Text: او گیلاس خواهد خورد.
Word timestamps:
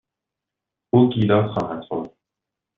او 0.93 1.09
گیلاس 1.09 1.47
خواهد 1.53 1.81
خورد. 1.85 2.09